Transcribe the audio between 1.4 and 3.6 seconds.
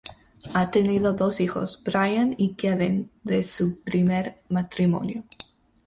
hijos, Brian y Kevin de